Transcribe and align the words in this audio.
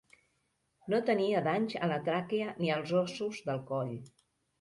No 0.93 0.99
tenia 1.09 1.43
danys 1.47 1.75
a 1.87 1.89
la 1.91 1.99
tràquea 2.07 2.47
ni 2.63 2.71
als 2.77 2.95
ossos 3.01 3.43
del 3.51 3.63
coll. 3.69 3.93